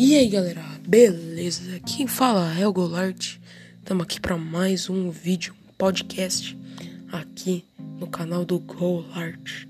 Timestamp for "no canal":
7.98-8.44